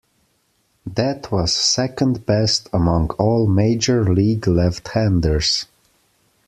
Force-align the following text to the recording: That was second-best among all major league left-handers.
That 0.83 1.31
was 1.31 1.53
second-best 1.53 2.69
among 2.73 3.11
all 3.19 3.45
major 3.45 4.03
league 4.03 4.47
left-handers. 4.47 5.67